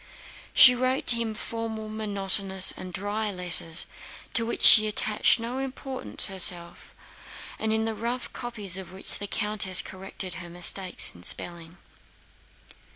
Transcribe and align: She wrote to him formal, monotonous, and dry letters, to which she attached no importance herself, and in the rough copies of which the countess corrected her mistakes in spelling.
She 0.55 0.73
wrote 0.73 1.05
to 1.05 1.15
him 1.15 1.35
formal, 1.35 1.87
monotonous, 1.87 2.71
and 2.75 2.91
dry 2.91 3.29
letters, 3.31 3.85
to 4.33 4.47
which 4.47 4.63
she 4.63 4.87
attached 4.87 5.39
no 5.39 5.59
importance 5.59 6.25
herself, 6.25 6.95
and 7.59 7.71
in 7.71 7.85
the 7.85 7.93
rough 7.93 8.33
copies 8.33 8.77
of 8.77 8.91
which 8.91 9.19
the 9.19 9.27
countess 9.27 9.79
corrected 9.83 10.37
her 10.41 10.49
mistakes 10.49 11.11
in 11.13 11.21
spelling. 11.21 11.77